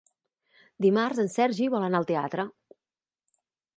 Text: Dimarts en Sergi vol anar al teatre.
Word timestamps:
Dimarts 0.85 1.21
en 1.23 1.29
Sergi 1.33 1.67
vol 1.75 1.87
anar 1.91 2.01
al 2.03 2.09
teatre. 2.13 2.47